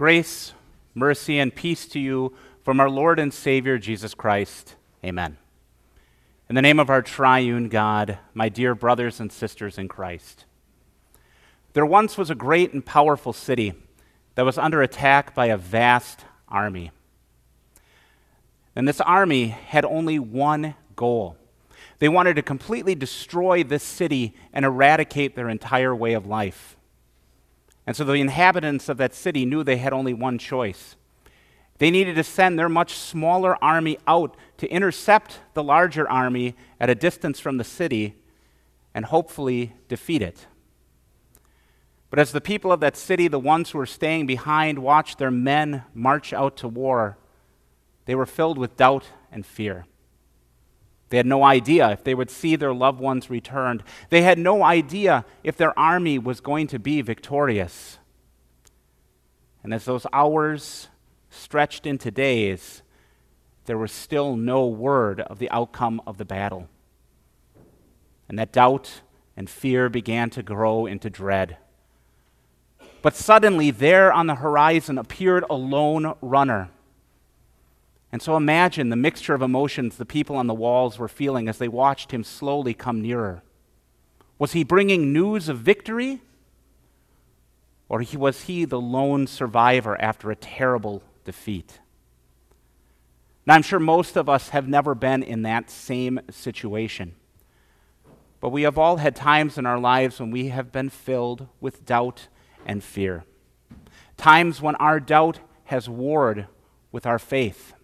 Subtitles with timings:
[0.00, 0.54] Grace,
[0.94, 2.32] mercy, and peace to you
[2.64, 4.74] from our Lord and Savior Jesus Christ.
[5.04, 5.36] Amen.
[6.48, 10.46] In the name of our triune God, my dear brothers and sisters in Christ,
[11.74, 13.74] there once was a great and powerful city
[14.36, 16.92] that was under attack by a vast army.
[18.74, 21.36] And this army had only one goal.
[21.98, 26.78] They wanted to completely destroy this city and eradicate their entire way of life.
[27.90, 30.94] And so the inhabitants of that city knew they had only one choice.
[31.78, 36.88] They needed to send their much smaller army out to intercept the larger army at
[36.88, 38.14] a distance from the city
[38.94, 40.46] and hopefully defeat it.
[42.10, 45.32] But as the people of that city, the ones who were staying behind, watched their
[45.32, 47.18] men march out to war,
[48.04, 49.84] they were filled with doubt and fear.
[51.10, 53.82] They had no idea if they would see their loved ones returned.
[54.08, 57.98] They had no idea if their army was going to be victorious.
[59.62, 60.88] And as those hours
[61.28, 62.82] stretched into days,
[63.66, 66.68] there was still no word of the outcome of the battle.
[68.28, 69.02] And that doubt
[69.36, 71.56] and fear began to grow into dread.
[73.02, 76.70] But suddenly, there on the horizon appeared a lone runner
[78.12, 81.58] and so imagine the mixture of emotions the people on the walls were feeling as
[81.58, 83.42] they watched him slowly come nearer.
[84.38, 86.20] Was he bringing news of victory?
[87.88, 91.80] Or was he the lone survivor after a terrible defeat?
[93.46, 97.14] Now, I'm sure most of us have never been in that same situation.
[98.40, 101.84] But we have all had times in our lives when we have been filled with
[101.84, 102.28] doubt
[102.64, 103.24] and fear.
[104.16, 106.46] Times when our doubt has warred
[106.92, 107.74] with our faith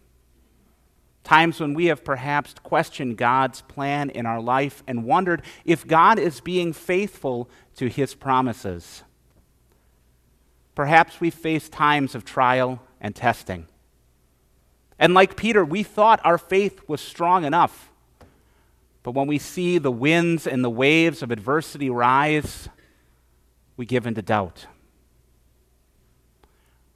[1.27, 6.20] times when we have perhaps questioned God's plan in our life and wondered if God
[6.20, 9.02] is being faithful to his promises.
[10.77, 13.66] Perhaps we face times of trial and testing.
[15.00, 17.90] And like Peter, we thought our faith was strong enough.
[19.02, 22.68] But when we see the winds and the waves of adversity rise,
[23.77, 24.67] we give into doubt.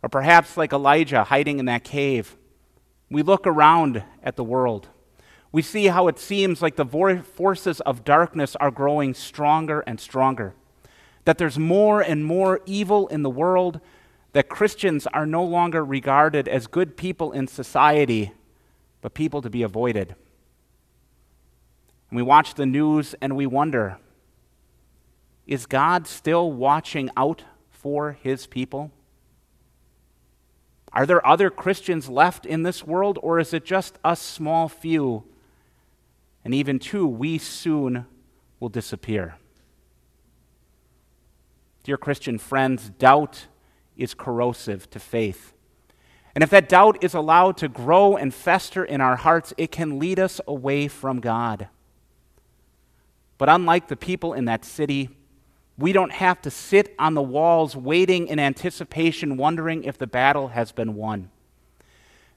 [0.04, 2.36] Or perhaps, like Elijah hiding in that cave,
[3.10, 4.88] we look around at the world.
[5.52, 10.54] We see how it seems like the forces of darkness are growing stronger and stronger.
[11.24, 13.80] That there's more and more evil in the world,
[14.32, 18.32] that Christians are no longer regarded as good people in society,
[19.00, 20.14] but people to be avoided.
[22.10, 23.98] And we watch the news and we wonder
[25.46, 28.92] is God still watching out for his people?
[30.92, 35.24] Are there other Christians left in this world, or is it just a small few?
[36.44, 38.06] And even two, we soon
[38.58, 39.36] will disappear.
[41.84, 43.46] Dear Christian friends, doubt
[43.96, 45.52] is corrosive to faith.
[46.34, 49.98] And if that doubt is allowed to grow and fester in our hearts, it can
[49.98, 51.68] lead us away from God.
[53.38, 55.08] But unlike the people in that city,
[55.80, 60.48] we don't have to sit on the walls waiting in anticipation, wondering if the battle
[60.48, 61.30] has been won.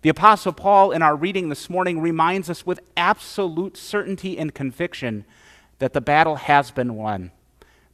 [0.02, 5.26] The Apostle Paul, in our reading this morning, reminds us with absolute certainty and conviction
[5.80, 7.32] that the battle has been won,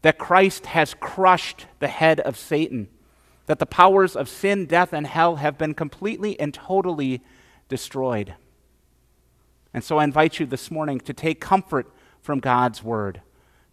[0.01, 2.87] that Christ has crushed the head of Satan,
[3.47, 7.21] that the powers of sin, death, and hell have been completely and totally
[7.67, 8.35] destroyed.
[9.73, 13.21] And so I invite you this morning to take comfort from God's word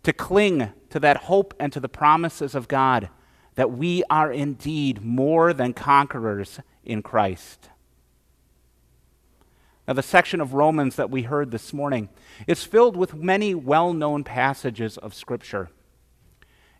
[0.06, 3.08] to cling to that hope and to the promises of God
[3.56, 7.70] that we are indeed more than conquerors in Christ.
[9.88, 12.08] Now, the section of Romans that we heard this morning
[12.46, 15.70] is filled with many well known passages of Scripture.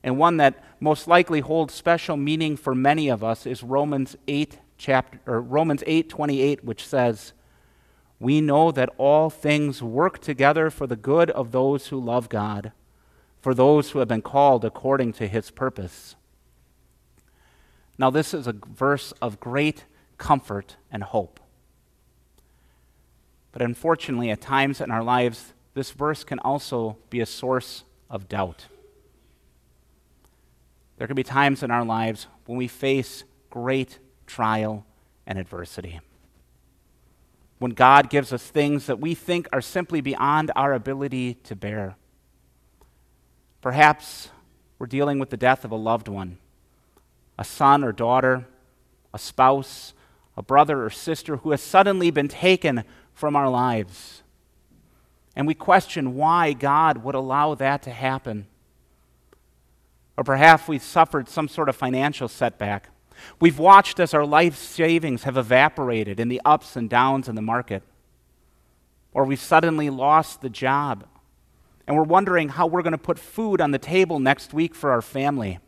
[0.05, 4.61] And one that most likely holds special meaning for many of us is Romans 8,
[4.79, 7.33] chapter, or Romans 8 28, which says,
[8.21, 12.71] We know that all things work together for the good of those who love God
[13.41, 16.17] for those who have been called according to his purpose.
[17.99, 19.85] Now, this is a verse of great
[20.19, 21.41] comfort and hope.
[23.53, 28.29] But unfortunately, at times in our lives, this verse can also be a source of
[28.29, 28.67] doubt.
[30.99, 34.85] There can be times in our lives when we face great trial
[35.27, 36.01] and adversity.
[37.59, 41.97] When God gives us things that we think are simply beyond our ability to bear.
[43.67, 44.29] Perhaps
[44.79, 46.39] we're dealing with the death of a loved one,
[47.37, 48.47] a son or daughter,
[49.13, 49.93] a spouse,
[50.37, 54.23] a brother or sister who has suddenly been taken from our lives.
[55.35, 58.47] And we question why God would allow that to happen.
[60.17, 62.91] Or perhaps we've suffered some sort of financial setback.
[63.41, 67.43] We've watched as our life savings have evaporated in the ups and downs in the
[67.43, 67.83] market.
[69.13, 71.05] Or we've suddenly lost the job
[71.87, 74.91] and we're wondering how we're going to put food on the table next week for
[74.91, 75.59] our family.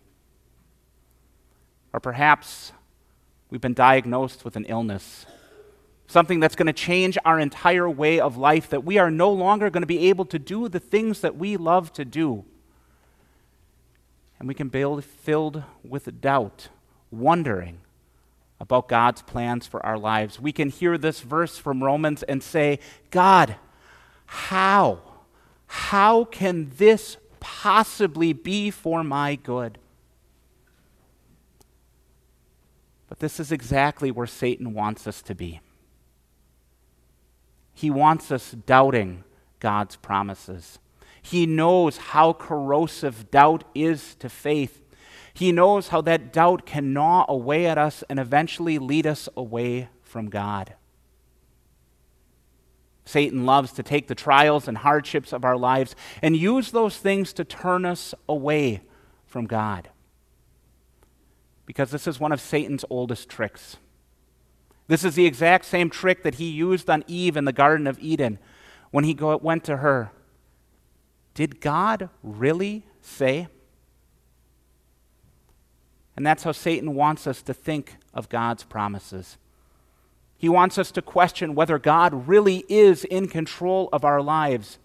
[1.93, 2.73] Or perhaps
[3.51, 5.27] we've been diagnosed with an illness,
[6.07, 9.71] something that's going to change our entire way of life, that we are no longer
[9.71, 12.45] going to be able to do the things that we love to do.
[14.39, 16.69] And we can be filled with doubt,
[17.11, 17.81] wondering
[18.61, 20.41] about God's plans for our lives.
[20.41, 22.81] We can hear this verse from Romans and say,
[23.11, 23.57] God,
[24.27, 25.01] how?
[25.69, 29.79] How can this possibly be for my good?
[33.09, 35.61] But this is exactly where Satan wants us to be.
[37.73, 39.25] He wants us doubting
[39.61, 40.79] God's promises.
[41.23, 44.83] He knows how corrosive doubt is to faith.
[45.33, 49.89] He knows how that doubt can gnaw away at us and eventually lead us away
[50.03, 50.75] from God.
[53.09, 57.33] Satan loves to take the trials and hardships of our lives and use those things
[57.33, 58.83] to turn us away
[59.25, 59.89] from God.
[61.65, 63.79] Because this is one of Satan's oldest tricks.
[64.89, 67.99] This is the exact same trick that he used on Eve in the Garden of
[67.99, 68.39] Eden
[68.91, 70.13] when he go, went to her.
[71.33, 73.49] Did God really say?
[76.15, 79.39] And that's how Satan wants us to think of God's promises.
[80.39, 84.79] He wants us to question whether God really is in control of our lives,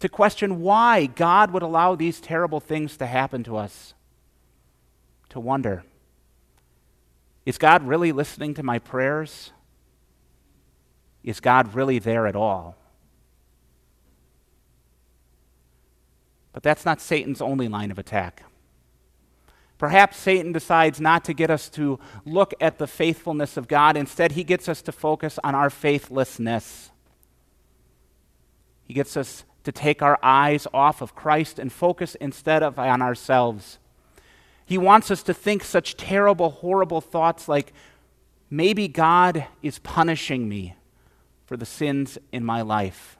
[0.00, 3.94] to question why God would allow these terrible things to happen to us,
[5.28, 5.84] to wonder
[7.44, 9.52] is God really listening to my prayers?
[11.22, 12.76] Is God really there at all?
[16.52, 18.44] But that's not Satan's only line of attack.
[19.84, 23.98] Perhaps Satan decides not to get us to look at the faithfulness of God.
[23.98, 26.90] Instead, he gets us to focus on our faithlessness.
[28.84, 33.02] He gets us to take our eyes off of Christ and focus instead of on
[33.02, 33.76] ourselves.
[34.64, 37.74] He wants us to think such terrible, horrible thoughts like,
[38.48, 40.76] maybe God is punishing me
[41.44, 43.13] for the sins in my life.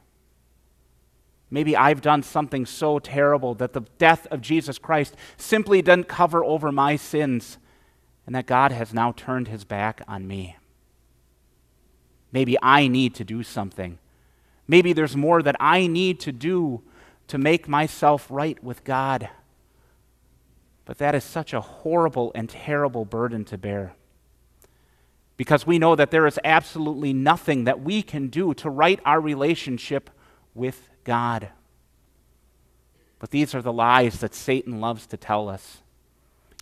[1.54, 6.44] Maybe I've done something so terrible that the death of Jesus Christ simply doesn't cover
[6.44, 7.58] over my sins,
[8.26, 10.56] and that God has now turned his back on me.
[12.32, 14.00] Maybe I need to do something.
[14.66, 16.82] Maybe there's more that I need to do
[17.28, 19.28] to make myself right with God.
[20.84, 23.94] But that is such a horrible and terrible burden to bear.
[25.36, 29.20] Because we know that there is absolutely nothing that we can do to right our
[29.20, 30.10] relationship
[30.54, 31.48] with God.
[33.18, 35.78] But these are the lies that Satan loves to tell us.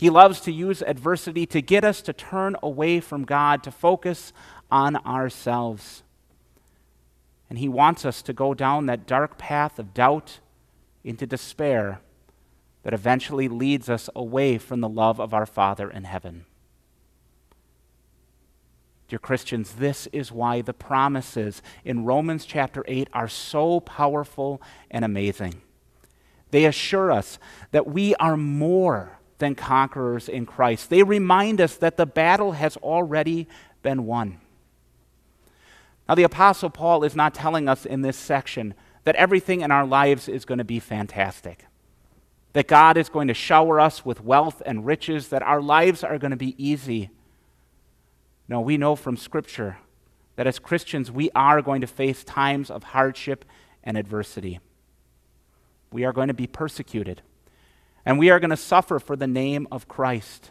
[0.00, 4.33] He loves to use adversity to get us to turn away from God, to focus
[4.71, 6.03] on ourselves.
[7.49, 10.41] And he wants us to go down that dark path of doubt
[11.05, 12.00] into despair
[12.83, 16.47] that eventually leads us away from the love of our Father in heaven.
[19.12, 25.05] Dear Christians, this is why the promises in Romans chapter 8 are so powerful and
[25.05, 25.61] amazing.
[26.50, 27.38] They assure us
[27.73, 30.88] that we are more than conquerors in Christ.
[30.88, 33.49] They remind us that the battle has already
[33.82, 34.41] been won.
[36.08, 38.72] Now, the Apostle Paul is not telling us in this section
[39.05, 41.67] that everything in our lives is going to be fantastic,
[42.55, 46.17] that God is going to shower us with wealth and riches, that our lives are
[46.17, 47.10] going to be easy.
[48.49, 49.79] No, we know from Scripture
[50.37, 53.44] that as Christians, we are going to face times of hardship
[53.84, 54.61] and adversity.
[55.93, 57.22] We are going to be persecuted,
[58.05, 60.51] and we are going to suffer for the name of Christ.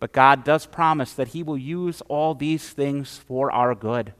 [0.00, 4.14] But God does promise that He will use all these things for our good.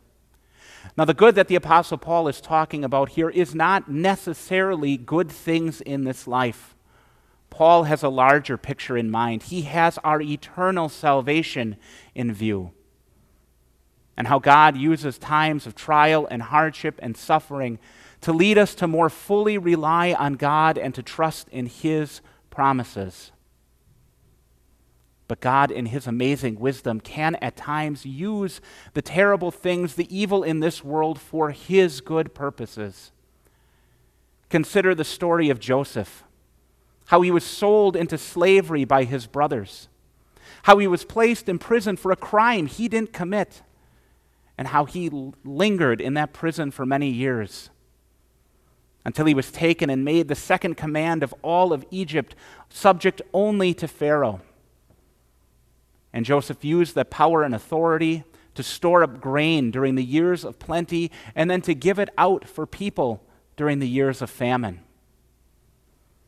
[0.97, 5.31] Now, the good that the Apostle Paul is talking about here is not necessarily good
[5.31, 6.74] things in this life.
[7.55, 9.45] Paul has a larger picture in mind.
[9.45, 11.77] He has our eternal salvation
[12.13, 12.73] in view.
[14.17, 17.79] And how God uses times of trial and hardship and suffering
[18.23, 23.31] to lead us to more fully rely on God and to trust in His promises.
[25.29, 28.61] But God, in His amazing wisdom, can at times use
[28.95, 33.13] the terrible things, the evil in this world, for His good purposes.
[34.51, 36.24] Consider the story of Joseph
[37.07, 39.89] how he was sold into slavery by his brothers,
[40.63, 43.63] how he was placed in prison for a crime he didn't commit,
[44.57, 45.11] and how he
[45.45, 47.71] lingered in that prison for many years
[49.05, 52.35] until he was taken and made the second command of all of Egypt,
[52.71, 54.41] subject only to Pharaoh.
[56.13, 60.59] And Joseph used that power and authority to store up grain during the years of
[60.59, 63.23] plenty and then to give it out for people
[63.57, 64.81] during the years of famine.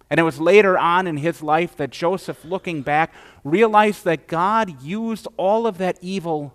[0.09, 4.83] And it was later on in his life that Joseph, looking back, realized that God
[4.83, 6.55] used all of that evil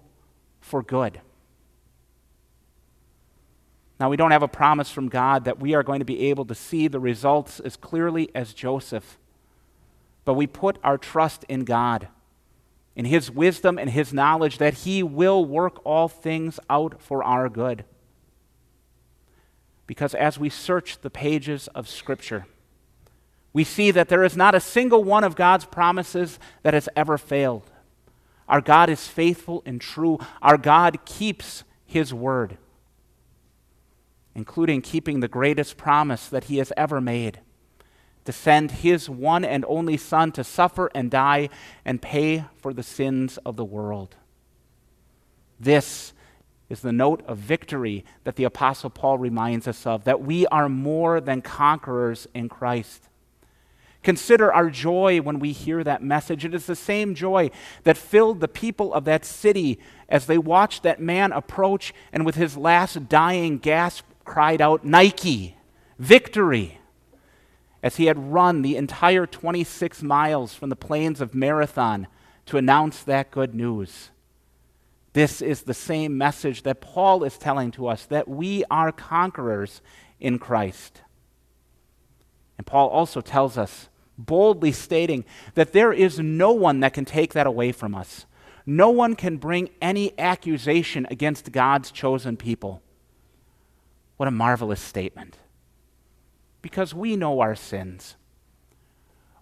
[0.61, 1.19] for good.
[3.99, 6.45] Now, we don't have a promise from God that we are going to be able
[6.45, 9.19] to see the results as clearly as Joseph,
[10.25, 12.07] but we put our trust in God,
[12.95, 17.47] in His wisdom and His knowledge that He will work all things out for our
[17.47, 17.83] good.
[19.85, 22.47] Because as we search the pages of Scripture,
[23.53, 27.17] we see that there is not a single one of God's promises that has ever
[27.17, 27.69] failed.
[28.47, 30.19] Our God is faithful and true.
[30.41, 32.57] Our God keeps His word,
[34.35, 37.39] including keeping the greatest promise that He has ever made
[38.25, 41.49] to send His one and only Son to suffer and die
[41.83, 44.15] and pay for the sins of the world.
[45.59, 46.13] This
[46.69, 50.69] is the note of victory that the Apostle Paul reminds us of that we are
[50.69, 53.09] more than conquerors in Christ.
[54.03, 56.43] Consider our joy when we hear that message.
[56.43, 57.51] It is the same joy
[57.83, 59.79] that filled the people of that city
[60.09, 65.55] as they watched that man approach and with his last dying gasp cried out, Nike,
[65.99, 66.79] victory!
[67.83, 72.07] As he had run the entire 26 miles from the plains of Marathon
[72.47, 74.09] to announce that good news.
[75.13, 79.81] This is the same message that Paul is telling to us that we are conquerors
[80.19, 81.01] in Christ.
[82.57, 83.89] And Paul also tells us
[84.25, 85.25] boldly stating
[85.55, 88.25] that there is no one that can take that away from us.
[88.65, 92.81] No one can bring any accusation against God's chosen people.
[94.17, 95.37] What a marvelous statement.
[96.61, 98.15] Because we know our sins.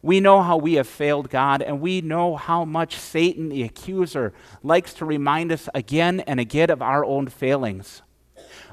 [0.02, 4.34] We know how we have failed God, and we know how much Satan, the accuser,
[4.64, 8.02] likes to remind us again and again of our own failings.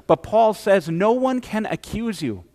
[0.07, 2.45] But Paul says, No one can accuse you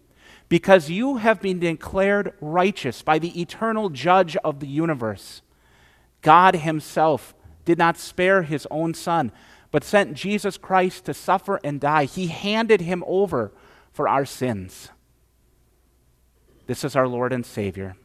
[0.53, 5.41] because you have been declared righteous by the eternal judge of the universe.
[6.21, 9.33] God Himself did not spare His own Son,
[9.71, 12.05] but sent Jesus Christ to suffer and die.
[12.05, 13.51] He handed Him over
[13.95, 14.91] for our sins.
[16.67, 17.97] This is our Lord and Savior.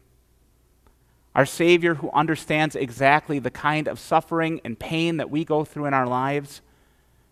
[1.36, 5.88] Our Savior who understands exactly the kind of suffering and pain that we go through
[5.88, 6.62] in our lives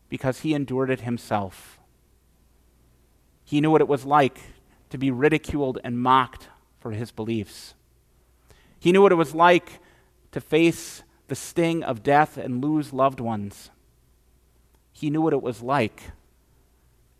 [0.09, 1.79] because He endured it Himself.
[3.45, 4.41] He knew what it was like
[4.95, 6.47] to be ridiculed and mocked
[6.79, 7.73] for his beliefs.
[8.79, 9.81] He knew what it was like
[10.31, 13.71] to face the sting of death and lose loved ones.
[14.93, 16.01] He knew what it was like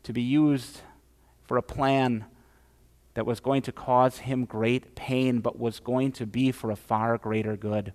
[0.03, 0.83] to be used
[1.43, 2.23] for a plan
[3.13, 6.77] that was going to cause him great pain, but was going to be for a
[6.77, 7.91] far greater good.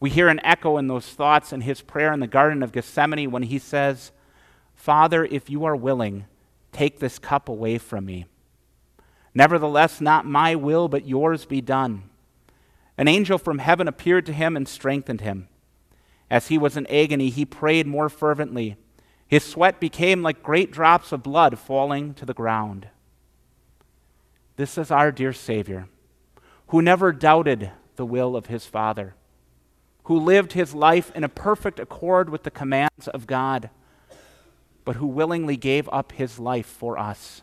[0.00, 3.30] We hear an echo in those thoughts in his prayer in the Garden of Gethsemane
[3.30, 4.12] when he says,
[4.74, 6.26] Father, if you are willing,
[6.72, 8.26] take this cup away from me.
[9.36, 12.04] Nevertheless, not my will, but yours be done.
[12.96, 15.48] An angel from heaven appeared to him and strengthened him.
[16.30, 18.76] As he was in agony, he prayed more fervently.
[19.28, 22.88] His sweat became like great drops of blood falling to the ground.
[24.56, 25.86] This is our dear Savior,
[26.68, 29.16] who never doubted the will of his Father,
[30.04, 33.68] who lived his life in a perfect accord with the commands of God,
[34.86, 37.42] but who willingly gave up his life for us.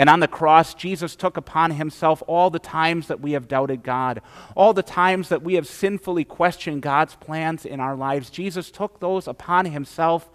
[0.00, 3.82] And on the cross, Jesus took upon himself all the times that we have doubted
[3.82, 4.22] God,
[4.56, 8.30] all the times that we have sinfully questioned God's plans in our lives.
[8.30, 10.30] Jesus took those upon himself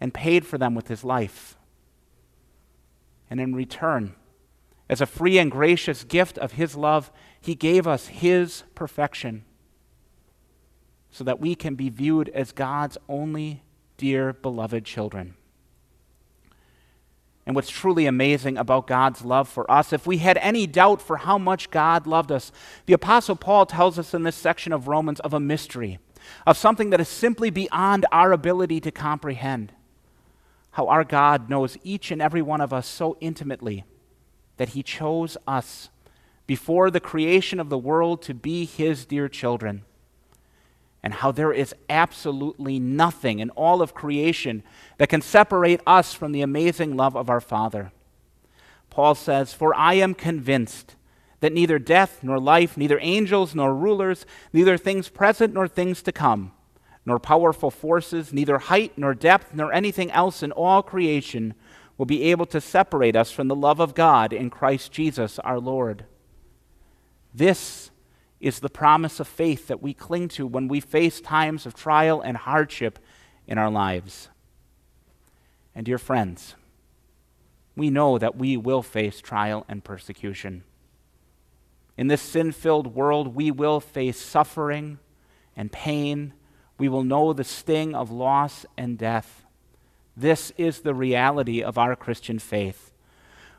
[0.00, 1.56] and paid for them with his life.
[3.30, 4.16] And in return,
[4.90, 9.44] as a free and gracious gift of his love, he gave us his perfection
[11.12, 13.62] so that we can be viewed as God's only
[13.96, 15.36] dear beloved children
[17.46, 19.92] and what's truly amazing about God's love for us.
[19.92, 22.50] If we had any doubt for how much God loved us,
[22.86, 25.98] the Apostle Paul tells us in this section of Romans of a mystery,
[26.46, 29.72] of something that is simply beyond our ability to comprehend.
[30.72, 33.84] How our God knows each and every one of us so intimately
[34.56, 35.90] that he chose us
[36.46, 39.84] before the creation of the world to be his dear children
[41.04, 44.62] and how there is absolutely nothing in all of creation
[44.96, 47.92] that can separate us from the amazing love of our Father.
[48.88, 50.96] Paul says, For I am convinced
[51.40, 56.10] that neither death nor life, neither angels nor rulers, neither things present nor things to
[56.10, 56.52] come,
[57.04, 61.52] nor powerful forces, neither height nor depth nor anything else in all creation
[61.98, 65.60] will be able to separate us from the love of God in Christ Jesus our
[65.60, 66.06] Lord.
[67.34, 67.90] This
[68.44, 72.20] is the promise of faith that we cling to when we face times of trial
[72.20, 72.98] and hardship
[73.46, 74.28] in our lives.
[75.74, 76.54] And, dear friends,
[77.74, 80.62] we know that we will face trial and persecution.
[81.96, 84.98] In this sin filled world, we will face suffering
[85.56, 86.34] and pain.
[86.76, 89.46] We will know the sting of loss and death.
[90.14, 92.92] This is the reality of our Christian faith,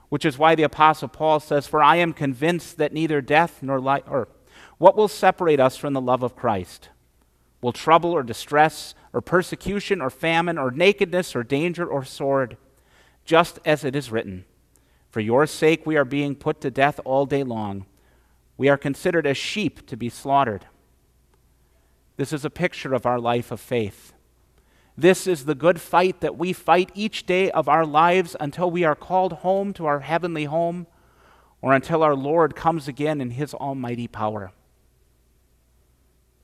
[0.09, 3.81] which is why the Apostle Paul says, For I am convinced that neither death nor
[3.81, 4.27] life, or
[4.77, 6.89] what will separate us from the love of Christ?
[7.61, 12.57] Will trouble or distress, or persecution, or famine, or nakedness, or danger, or sword?
[13.23, 14.45] Just as it is written,
[15.09, 17.85] For your sake we are being put to death all day long.
[18.57, 20.65] We are considered as sheep to be slaughtered.
[22.17, 24.13] This is a picture of our life of faith.
[24.97, 28.85] This is the good fight that we fight each day of our lives until we
[28.85, 30.87] are called home to our heavenly home
[31.61, 34.51] or until our Lord comes again in his almighty power.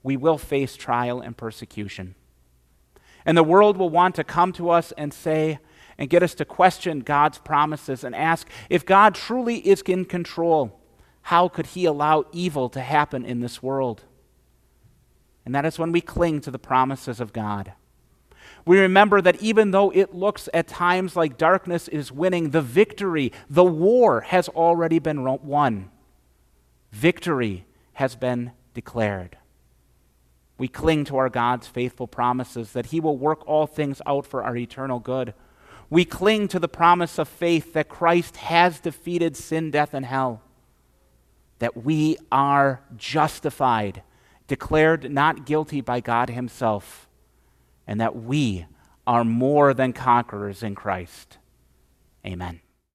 [0.04, 2.16] We will face trial and persecution.
[3.26, 5.60] And the world will want to come to us and say,
[5.98, 10.80] and get us to question God's promises and ask if God truly is in control,
[11.24, 14.04] how could he allow evil to happen in this world?
[15.46, 17.74] And that is when we cling to the promises of God.
[18.66, 23.32] We remember that even though it looks at times like darkness is winning, the victory,
[23.50, 25.90] the war has already been won.
[26.92, 29.38] Victory has been declared.
[30.62, 34.44] We cling to our God's faithful promises that He will work all things out for
[34.44, 35.34] our eternal good.
[35.90, 40.44] We cling to the promise of faith that Christ has defeated sin, death, and hell,
[41.58, 44.04] that we are justified
[44.46, 47.10] declared not guilty by God Himself,
[47.88, 48.68] and that we
[49.08, 51.40] are more than conquerors in Christ.
[52.24, 52.62] Amen.